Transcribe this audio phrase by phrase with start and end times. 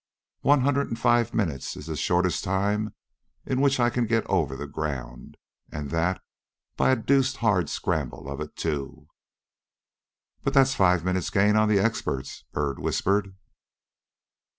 [0.39, 2.95] "One hundred and five minutes is the shortest time
[3.45, 5.37] in which I can get over the ground,
[5.71, 6.23] and that
[6.75, 9.09] by a deuced hard scramble of it too."
[10.43, 13.35] "But that's five minutes' gain on the experts," Byrd whispered.